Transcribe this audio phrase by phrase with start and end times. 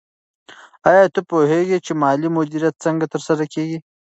[0.89, 3.79] آیا ته پوهېږې چې مالي مدیریت څنګه ترسره کېږي؟